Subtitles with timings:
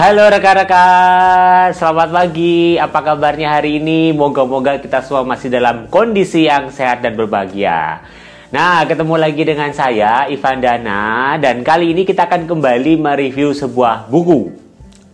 [0.00, 2.80] Halo rekan-rekan, selamat pagi.
[2.80, 4.16] Apa kabarnya hari ini?
[4.16, 8.00] Moga-moga kita semua masih dalam kondisi yang sehat dan berbahagia.
[8.48, 14.08] Nah, ketemu lagi dengan saya, Ivan Dana, dan kali ini kita akan kembali mereview sebuah
[14.08, 14.48] buku.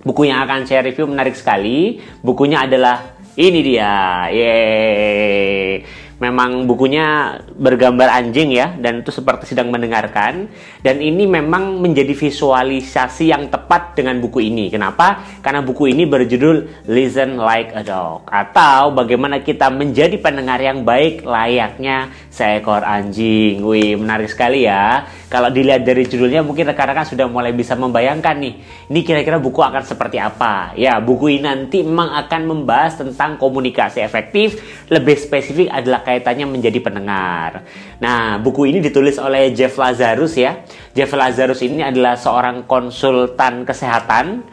[0.06, 1.98] Buku yang akan saya review menarik sekali.
[2.22, 3.90] Bukunya adalah ini dia.
[4.30, 10.48] Yeay memang bukunya bergambar anjing ya dan itu seperti sedang mendengarkan.
[10.80, 14.72] Dan ini memang menjadi visualisasi yang tepat dengan buku ini.
[14.72, 15.20] Kenapa?
[15.44, 21.26] Karena buku ini berjudul Listen Like a Dog atau bagaimana kita menjadi pendengar yang baik
[21.26, 23.60] layaknya seekor anjing.
[23.60, 25.04] Wih menarik sekali ya.
[25.26, 28.54] Kalau dilihat dari judulnya mungkin rekan-rekan sudah mulai bisa membayangkan nih
[28.86, 30.70] ini kira-kira buku akan seperti apa.
[30.78, 34.62] Ya buku ini nanti memang akan membahas tentang komunikasi efektif.
[34.86, 37.66] Lebih spesifik adalah kaitannya menjadi pendengar.
[37.98, 40.62] Nah, buku ini ditulis oleh Jeff Lazarus ya.
[40.94, 44.46] Jeff Lazarus ini adalah seorang konsultan kesehatan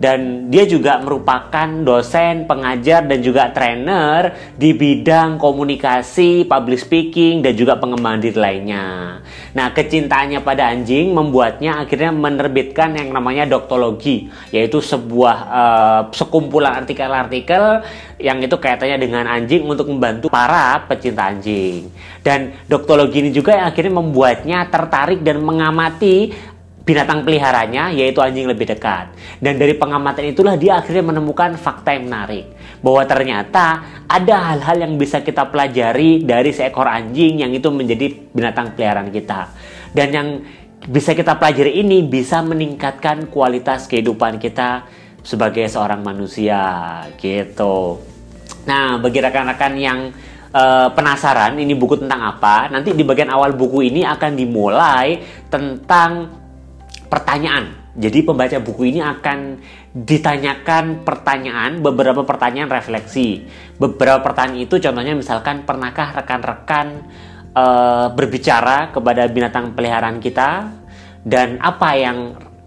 [0.00, 7.52] dan dia juga merupakan dosen, pengajar dan juga trainer di bidang komunikasi, public speaking dan
[7.52, 9.20] juga pengembangan diri lainnya.
[9.52, 17.84] Nah, kecintaannya pada anjing membuatnya akhirnya menerbitkan yang namanya doktologi, yaitu sebuah uh, sekumpulan artikel-artikel
[18.16, 21.92] yang itu kaitannya dengan anjing untuk membantu para pecinta anjing.
[22.24, 26.32] Dan doktologi ini juga yang akhirnya membuatnya tertarik dan mengamati
[26.90, 29.14] binatang peliharanya yaitu anjing lebih dekat.
[29.38, 32.50] Dan dari pengamatan itulah dia akhirnya menemukan fakta yang menarik
[32.82, 38.74] bahwa ternyata ada hal-hal yang bisa kita pelajari dari seekor anjing yang itu menjadi binatang
[38.74, 39.54] peliharaan kita.
[39.94, 40.28] Dan yang
[40.90, 44.88] bisa kita pelajari ini bisa meningkatkan kualitas kehidupan kita
[45.20, 48.00] sebagai seorang manusia gitu.
[48.64, 50.08] Nah, bagi rekan-rekan yang
[50.56, 55.20] uh, penasaran ini buku tentang apa, nanti di bagian awal buku ini akan dimulai
[55.52, 56.39] tentang
[57.10, 57.90] pertanyaan.
[57.98, 59.58] Jadi pembaca buku ini akan
[59.90, 63.42] ditanyakan pertanyaan, beberapa pertanyaan refleksi.
[63.76, 67.10] Beberapa pertanyaan itu contohnya misalkan pernahkah rekan-rekan
[67.50, 67.64] e,
[68.14, 70.70] berbicara kepada binatang peliharaan kita
[71.26, 72.18] dan apa yang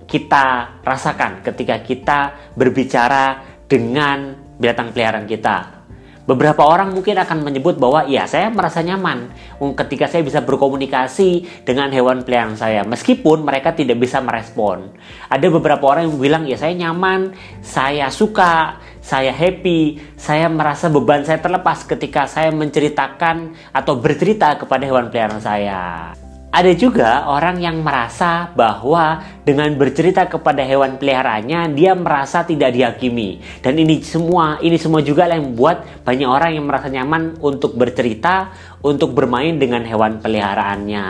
[0.04, 2.20] kita rasakan ketika kita
[2.60, 5.83] berbicara dengan binatang peliharaan kita.
[6.24, 9.28] Beberapa orang mungkin akan menyebut bahwa ya saya merasa nyaman
[9.60, 14.96] ketika saya bisa berkomunikasi dengan hewan peliharaan saya meskipun mereka tidak bisa merespon.
[15.28, 21.28] Ada beberapa orang yang bilang ya saya nyaman, saya suka, saya happy, saya merasa beban
[21.28, 26.23] saya terlepas ketika saya menceritakan atau bercerita kepada hewan peliharaan saya.
[26.54, 33.42] Ada juga orang yang merasa bahwa dengan bercerita kepada hewan peliharaannya dia merasa tidak dihakimi.
[33.58, 38.54] Dan ini semua ini semua juga yang membuat banyak orang yang merasa nyaman untuk bercerita,
[38.86, 41.08] untuk bermain dengan hewan peliharaannya.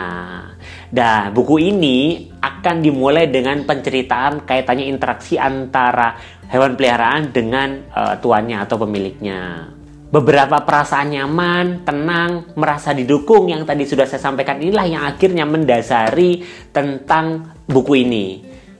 [0.88, 6.16] Dan buku ini akan dimulai dengan penceritaan kaitannya interaksi antara
[6.48, 9.68] hewan peliharaan dengan uh, tuannya atau pemiliknya
[10.14, 16.46] beberapa perasaan nyaman, tenang, merasa didukung yang tadi sudah saya sampaikan inilah yang akhirnya mendasari
[16.70, 18.26] tentang buku ini.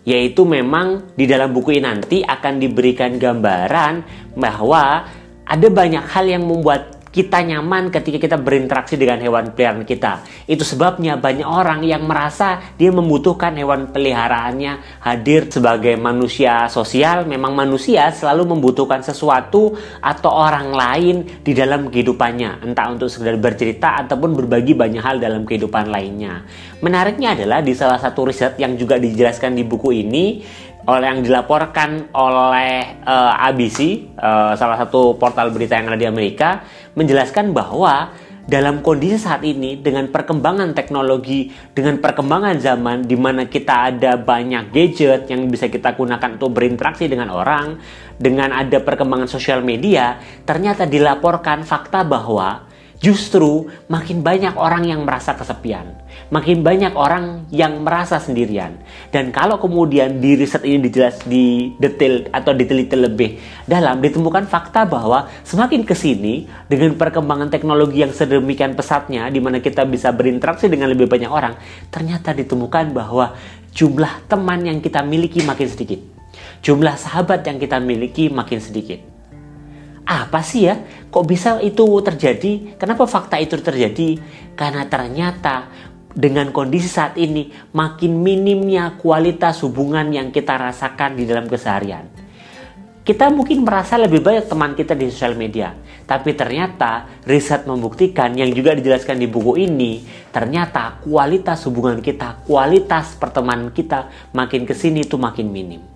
[0.06, 3.94] Yaitu memang di dalam buku ini nanti akan diberikan gambaran
[4.38, 5.10] bahwa
[5.42, 10.26] ada banyak hal yang membuat kita nyaman ketika kita berinteraksi dengan hewan peliharaan kita.
[10.50, 17.22] Itu sebabnya banyak orang yang merasa dia membutuhkan hewan peliharaannya hadir sebagai manusia sosial.
[17.30, 21.16] Memang manusia selalu membutuhkan sesuatu atau orang lain
[21.46, 22.66] di dalam kehidupannya.
[22.66, 26.42] Entah untuk sekedar bercerita ataupun berbagi banyak hal dalam kehidupan lainnya.
[26.82, 30.42] Menariknya adalah di salah satu riset yang juga dijelaskan di buku ini,
[30.84, 33.78] oleh yang dilaporkan oleh uh, eh, ABC,
[34.20, 36.60] uh, eh, salah satu portal berita yang ada di Amerika,
[36.92, 38.12] menjelaskan bahwa
[38.44, 44.68] dalam kondisi saat ini dengan perkembangan teknologi, dengan perkembangan zaman di mana kita ada banyak
[44.68, 47.80] gadget yang bisa kita gunakan untuk berinteraksi dengan orang,
[48.20, 52.63] dengan ada perkembangan sosial media, ternyata dilaporkan fakta bahwa
[53.04, 58.78] justru makin banyak orang yang merasa kesepian makin banyak orang yang merasa sendirian.
[59.12, 64.88] Dan kalau kemudian di riset ini dijelas di detail atau diteliti lebih dalam, ditemukan fakta
[64.88, 70.70] bahwa semakin ke sini dengan perkembangan teknologi yang sedemikian pesatnya di mana kita bisa berinteraksi
[70.70, 71.54] dengan lebih banyak orang,
[71.92, 73.34] ternyata ditemukan bahwa
[73.74, 76.00] jumlah teman yang kita miliki makin sedikit.
[76.64, 79.13] Jumlah sahabat yang kita miliki makin sedikit
[80.04, 80.84] apa sih ya?
[81.08, 82.76] Kok bisa itu terjadi?
[82.76, 84.20] Kenapa fakta itu terjadi?
[84.52, 85.72] Karena ternyata
[86.14, 92.06] dengan kondisi saat ini makin minimnya kualitas hubungan yang kita rasakan di dalam keseharian.
[93.04, 95.76] Kita mungkin merasa lebih banyak teman kita di sosial media,
[96.08, 100.00] tapi ternyata riset membuktikan yang juga dijelaskan di buku ini,
[100.32, 105.93] ternyata kualitas hubungan kita, kualitas pertemanan kita makin ke sini itu makin minim.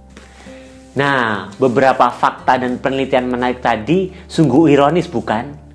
[0.99, 5.69] Nah, beberapa fakta dan penelitian menarik tadi sungguh ironis bukan?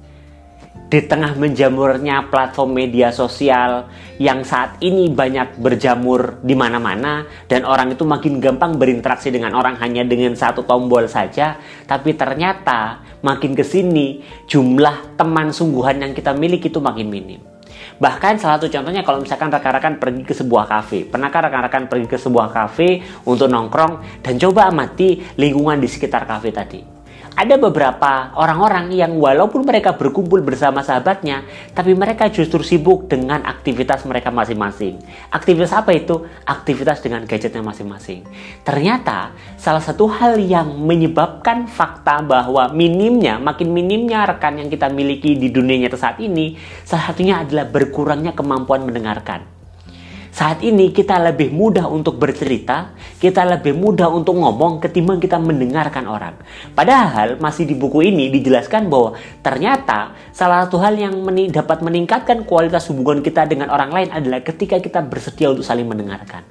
[0.93, 3.89] di tengah menjamurnya platform media sosial
[4.21, 9.73] yang saat ini banyak berjamur di mana-mana dan orang itu makin gampang berinteraksi dengan orang
[9.81, 11.57] hanya dengan satu tombol saja,
[11.89, 17.52] tapi ternyata makin ke sini jumlah teman sungguhan yang kita miliki itu makin minim.
[17.99, 21.09] Bahkan salah satu contohnya kalau misalkan rekan-rekan pergi ke sebuah kafe.
[21.09, 26.49] Pernahkah rekan-rekan pergi ke sebuah kafe untuk nongkrong dan coba amati lingkungan di sekitar kafe
[26.53, 26.92] tadi?
[27.33, 31.41] Ada beberapa orang-orang yang walaupun mereka berkumpul bersama sahabatnya,
[31.73, 35.01] tapi mereka justru sibuk dengan aktivitas mereka masing-masing.
[35.33, 36.29] Aktivitas apa itu?
[36.45, 38.21] Aktivitas dengan gadgetnya masing-masing.
[38.61, 45.33] Ternyata salah satu hal yang menyebabkan fakta bahwa minimnya, makin minimnya rekan yang kita miliki
[45.33, 46.53] di dunia nyata saat ini,
[46.85, 49.62] salah satunya adalah berkurangnya kemampuan mendengarkan.
[50.33, 52.89] Saat ini kita lebih mudah untuk bercerita,
[53.21, 56.33] kita lebih mudah untuk ngomong ketimbang kita mendengarkan orang.
[56.73, 59.13] Padahal masih di buku ini dijelaskan bahwa
[59.45, 64.41] ternyata salah satu hal yang meni dapat meningkatkan kualitas hubungan kita dengan orang lain adalah
[64.41, 66.41] ketika kita bersedia untuk saling mendengarkan.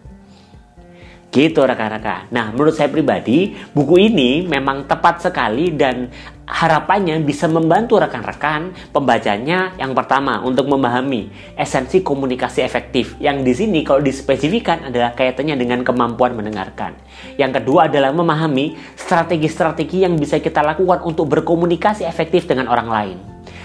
[1.34, 2.30] Gitu rekan-rekan.
[2.30, 6.06] Nah, menurut saya pribadi, buku ini memang tepat sekali dan
[6.52, 13.16] harapannya bisa membantu rekan-rekan pembacanya yang pertama untuk memahami esensi komunikasi efektif.
[13.16, 16.92] Yang di sini kalau dispesifikan adalah kaitannya dengan kemampuan mendengarkan.
[17.40, 23.18] Yang kedua adalah memahami strategi-strategi yang bisa kita lakukan untuk berkomunikasi efektif dengan orang lain.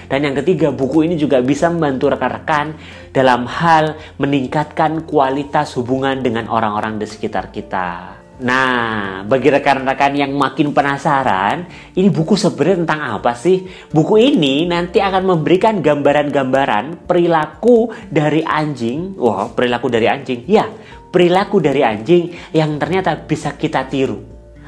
[0.07, 2.80] Dan yang ketiga, buku ini juga bisa membantu rekan-rekan
[3.12, 8.17] dalam hal meningkatkan kualitas hubungan dengan orang-orang di sekitar kita.
[8.38, 11.66] Nah, bagi rekan-rekan yang makin penasaran,
[11.98, 13.66] ini buku sebenarnya tentang apa sih?
[13.89, 19.18] Buku ini nanti akan memberikan gambaran-gambaran perilaku dari anjing.
[19.18, 20.45] Wah, wow, perilaku dari anjing.
[20.45, 20.69] Ya,
[21.10, 24.22] perilaku dari anjing yang ternyata bisa kita tiru.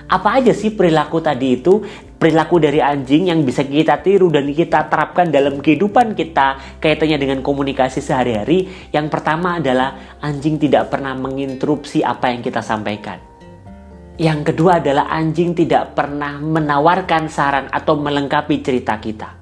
[0.10, 1.86] Apa aja sih perilaku tadi itu?
[2.18, 7.40] Perilaku dari anjing yang bisa kita tiru dan kita terapkan dalam kehidupan kita kaitannya dengan
[7.46, 8.90] komunikasi sehari-hari.
[8.90, 13.29] Yang pertama adalah anjing tidak pernah menginterupsi apa yang kita sampaikan.
[14.20, 19.40] Yang kedua adalah anjing tidak pernah menawarkan saran atau melengkapi cerita kita.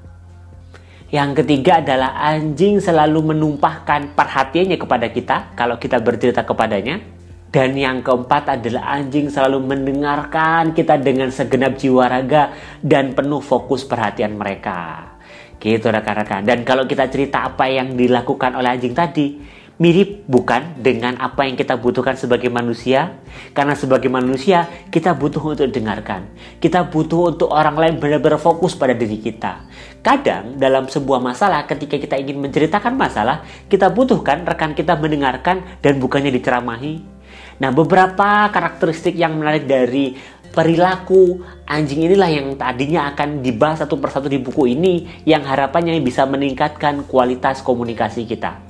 [1.10, 7.02] Yang ketiga adalah anjing selalu menumpahkan perhatiannya kepada kita kalau kita bercerita kepadanya.
[7.50, 13.82] Dan yang keempat adalah anjing selalu mendengarkan kita dengan segenap jiwa raga dan penuh fokus
[13.82, 15.10] perhatian mereka.
[15.58, 16.46] Gitu rekan-rekan.
[16.46, 19.42] Dan kalau kita cerita apa yang dilakukan oleh anjing tadi,
[19.78, 23.22] mirip bukan dengan apa yang kita butuhkan sebagai manusia?
[23.54, 26.30] Karena sebagai manusia kita butuh untuk dengarkan.
[26.58, 29.70] Kita butuh untuk orang lain benar-benar fokus pada diri kita.
[30.02, 36.02] Kadang dalam sebuah masalah ketika kita ingin menceritakan masalah, kita butuhkan rekan kita mendengarkan dan
[36.02, 37.18] bukannya diceramahi.
[37.58, 40.14] Nah, beberapa karakteristik yang menarik dari
[40.54, 46.26] perilaku anjing inilah yang tadinya akan dibahas satu persatu di buku ini yang harapannya bisa
[46.26, 48.67] meningkatkan kualitas komunikasi kita.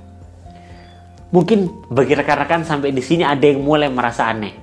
[1.28, 4.56] Mungkin bagi rekan-rekan sampai di sini ada yang mulai merasa aneh.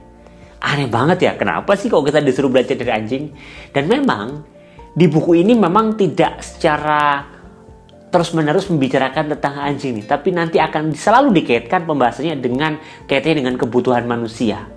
[0.65, 3.25] Aneh banget ya, kenapa sih kok kita disuruh belajar dari anjing?
[3.69, 4.41] Dan memang
[4.97, 7.29] di buku ini memang tidak secara
[8.09, 12.79] terus-menerus membicarakan tentang anjing nih, tapi nanti akan selalu dikaitkan pembahasannya dengan
[13.11, 14.71] kaitannya dengan kebutuhan manusia.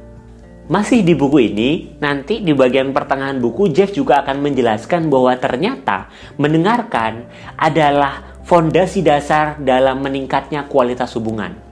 [0.67, 6.11] Masih di buku ini, nanti di bagian pertengahan buku Jeff juga akan menjelaskan bahwa ternyata
[6.35, 11.66] mendengarkan adalah fondasi dasar dalam meningkatnya kualitas hubungan.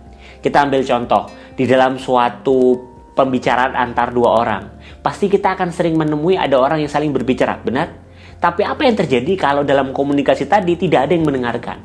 [0.46, 1.25] Kita ambil contoh,
[1.58, 2.78] di dalam suatu
[3.18, 4.64] pembicaraan antar dua orang,
[5.02, 7.90] pasti kita akan sering menemui ada orang yang saling berbicara, benar?
[8.38, 11.82] Tapi apa yang terjadi kalau dalam komunikasi tadi tidak ada yang mendengarkan?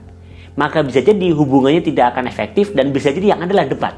[0.60, 3.96] Maka bisa jadi hubungannya tidak akan efektif dan bisa jadi yang adalah debat.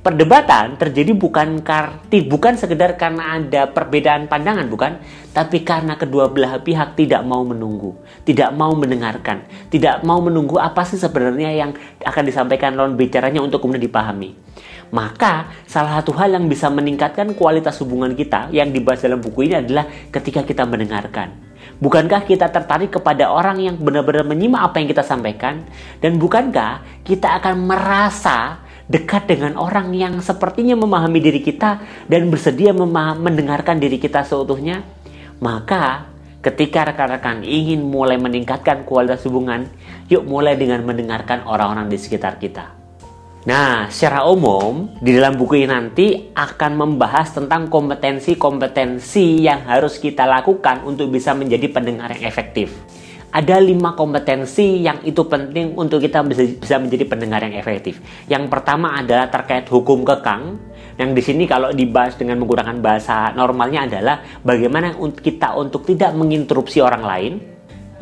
[0.00, 4.96] Perdebatan terjadi bukan karti bukan sekedar karena ada perbedaan pandangan bukan,
[5.36, 10.88] tapi karena kedua belah pihak tidak mau menunggu, tidak mau mendengarkan, tidak mau menunggu apa
[10.88, 14.32] sih sebenarnya yang akan disampaikan lawan bicaranya untuk kemudian dipahami.
[14.88, 19.60] Maka salah satu hal yang bisa meningkatkan kualitas hubungan kita yang dibahas dalam buku ini
[19.60, 21.36] adalah ketika kita mendengarkan.
[21.76, 25.68] Bukankah kita tertarik kepada orang yang benar-benar menyimak apa yang kita sampaikan?
[26.00, 31.78] Dan bukankah kita akan merasa dekat dengan orang yang sepertinya memahami diri kita
[32.10, 34.82] dan bersedia mendengarkan diri kita seutuhnya,
[35.38, 36.10] maka
[36.42, 39.70] ketika rekan-rekan ingin mulai meningkatkan kualitas hubungan,
[40.10, 42.74] yuk mulai dengan mendengarkan orang-orang di sekitar kita.
[43.40, 46.06] Nah, secara umum di dalam buku ini nanti
[46.36, 52.99] akan membahas tentang kompetensi-kompetensi yang harus kita lakukan untuk bisa menjadi pendengar yang efektif
[53.30, 58.02] ada lima kompetensi yang itu penting untuk kita bisa, menjadi pendengar yang efektif.
[58.26, 60.58] Yang pertama adalah terkait hukum kekang
[61.00, 66.84] Yang di sini kalau dibahas dengan menggunakan bahasa normalnya adalah bagaimana kita untuk tidak menginterupsi
[66.84, 67.32] orang lain.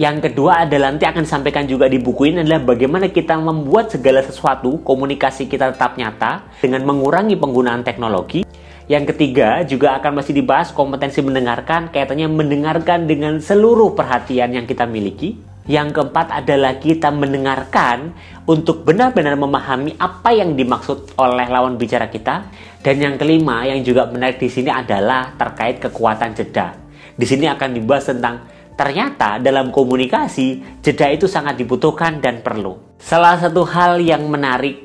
[0.02, 4.18] Yang kedua adalah nanti akan disampaikan juga di buku ini adalah bagaimana kita membuat segala
[4.23, 8.48] sesuatu komunikasi kita tetap nyata dengan mengurangi penggunaan teknologi.
[8.88, 14.88] Yang ketiga juga akan masih dibahas kompetensi mendengarkan, kaitannya mendengarkan dengan seluruh perhatian yang kita
[14.88, 15.37] miliki.
[15.68, 18.16] Yang keempat adalah kita mendengarkan
[18.49, 22.49] untuk benar-benar memahami apa yang dimaksud oleh lawan bicara kita.
[22.80, 26.73] Dan yang kelima yang juga menarik di sini adalah terkait kekuatan jeda.
[27.12, 32.97] Di sini akan dibahas tentang ternyata dalam komunikasi jeda itu sangat dibutuhkan dan perlu.
[32.97, 34.80] Salah satu hal yang menarik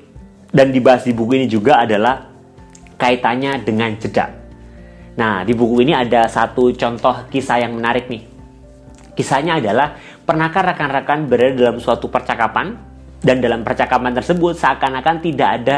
[0.52, 2.33] dan dibahas di buku ini juga adalah
[2.98, 4.30] kaitannya dengan jeda.
[5.14, 8.26] Nah, di buku ini ada satu contoh kisah yang menarik nih.
[9.14, 12.80] Kisahnya adalah Pernahkah rekan-rekan berada dalam suatu percakapan
[13.20, 15.78] dan dalam percakapan tersebut seakan-akan tidak ada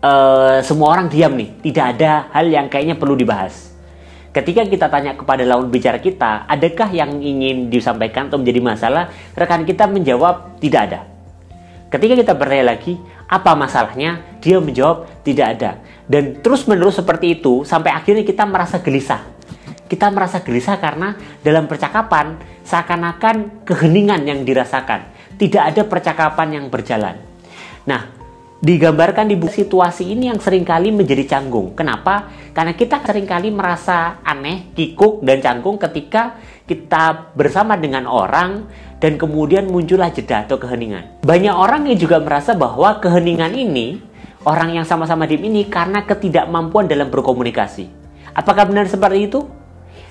[0.00, 3.76] uh, semua orang diam nih, tidak ada hal yang kayaknya perlu dibahas.
[4.32, 9.12] Ketika kita tanya kepada lawan bicara kita, adakah yang ingin disampaikan atau menjadi masalah?
[9.36, 11.00] Rekan kita menjawab tidak ada.
[11.92, 12.96] Ketika kita bertanya lagi,
[13.26, 14.22] apa masalahnya?
[14.40, 15.70] Dia menjawab tidak ada.
[16.06, 19.36] Dan terus-menerus seperti itu sampai akhirnya kita merasa gelisah
[19.86, 25.14] kita merasa gelisah karena dalam percakapan seakan-akan keheningan yang dirasakan.
[25.38, 27.20] Tidak ada percakapan yang berjalan.
[27.86, 28.10] Nah,
[28.58, 31.76] digambarkan di situasi ini yang sering kali menjadi canggung.
[31.78, 32.32] Kenapa?
[32.50, 38.66] Karena kita sering kali merasa aneh, kikuk, dan canggung ketika kita bersama dengan orang
[38.98, 41.22] dan kemudian muncullah jeda atau keheningan.
[41.22, 44.02] Banyak orang yang juga merasa bahwa keheningan ini,
[44.42, 47.86] orang yang sama-sama diem ini karena ketidakmampuan dalam berkomunikasi.
[48.34, 49.46] Apakah benar seperti itu?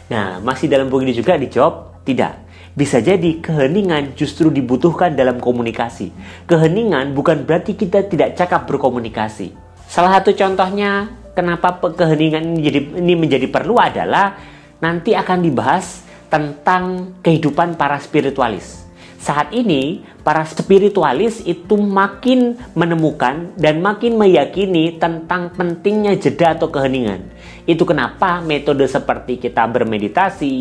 [0.08, 2.46] Nah, masih dalam buku ini juga dijawab tidak.
[2.76, 6.12] Bisa jadi keheningan justru dibutuhkan dalam komunikasi.
[6.46, 9.56] Keheningan bukan berarti kita tidak cakap berkomunikasi.
[9.88, 14.36] Salah satu contohnya kenapa keheningan ini menjadi, ini menjadi perlu adalah
[14.84, 18.86] nanti akan dibahas tentang kehidupan para spiritualis
[19.25, 27.34] saat ini para spiritualis itu makin menemukan dan makin meyakini tentang pentingnya jeda atau keheningan.
[27.65, 30.53] Itu kenapa metode seperti kita bermeditasi,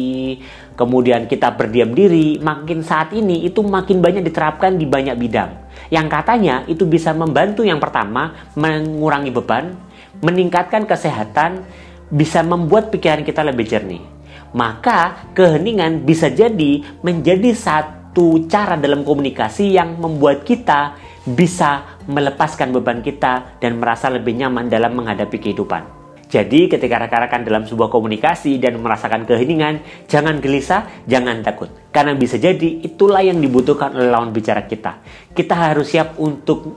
[0.81, 5.53] kemudian kita berdiam diri, makin saat ini itu makin banyak diterapkan di banyak bidang.
[5.93, 9.77] Yang katanya itu bisa membantu yang pertama mengurangi beban,
[10.25, 11.69] meningkatkan kesehatan,
[12.09, 14.14] bisa membuat pikiran kita lebih jernih.
[14.55, 20.95] Maka keheningan bisa jadi menjadi satu cara dalam komunikasi yang membuat kita
[21.27, 26.05] bisa melepaskan beban kita dan merasa lebih nyaman dalam menghadapi kehidupan.
[26.35, 29.79] Jadi ketika rekan-rekan dalam sebuah komunikasi dan merasakan keheningan,
[30.11, 31.71] jangan gelisah, jangan takut.
[31.95, 34.99] Karena bisa jadi itulah yang dibutuhkan oleh lawan bicara kita.
[35.31, 36.75] Kita harus siap untuk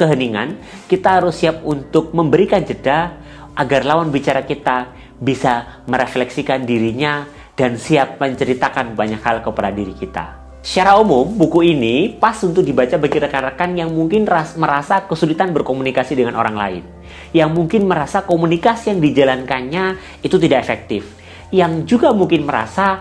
[0.00, 0.56] keheningan,
[0.88, 3.20] kita harus siap untuk memberikan jeda
[3.52, 7.24] agar lawan bicara kita bisa merefleksikan dirinya
[7.56, 10.46] dan siap menceritakan banyak hal kepada diri kita.
[10.66, 16.18] Secara umum, buku ini pas untuk dibaca bagi rekan-rekan yang mungkin ras merasa kesulitan berkomunikasi
[16.18, 16.82] dengan orang lain.
[17.30, 19.94] Yang mungkin merasa komunikasi yang dijalankannya
[20.26, 21.06] itu tidak efektif.
[21.54, 22.98] Yang juga mungkin merasa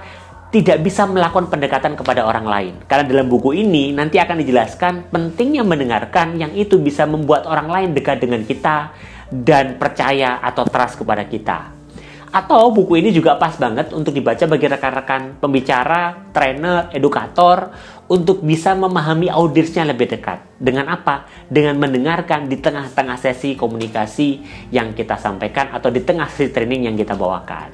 [0.53, 2.73] tidak bisa melakukan pendekatan kepada orang lain.
[2.85, 7.89] Karena dalam buku ini nanti akan dijelaskan pentingnya mendengarkan yang itu bisa membuat orang lain
[7.97, 8.93] dekat dengan kita
[9.27, 11.74] dan percaya atau trust kepada kita.
[12.35, 17.71] Atau buku ini juga pas banget untuk dibaca bagi rekan-rekan pembicara, trainer, edukator
[18.11, 20.43] untuk bisa memahami audiensnya lebih dekat.
[20.59, 21.23] Dengan apa?
[21.47, 24.43] Dengan mendengarkan di tengah-tengah sesi komunikasi
[24.75, 27.71] yang kita sampaikan atau di tengah sesi training yang kita bawakan.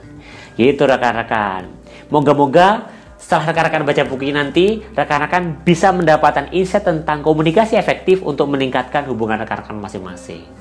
[0.54, 1.66] Gitu rekan-rekan.
[2.14, 2.86] Moga-moga
[3.18, 9.10] setelah rekan-rekan baca buku ini nanti, rekan-rekan bisa mendapatkan insight tentang komunikasi efektif untuk meningkatkan
[9.10, 10.61] hubungan rekan-rekan masing-masing.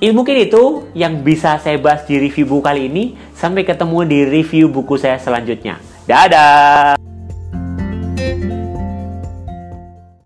[0.00, 3.16] Mungkin itu yang bisa saya bahas di review buku kali ini.
[3.32, 5.80] Sampai ketemu di review buku saya selanjutnya.
[6.04, 7.05] Dadah!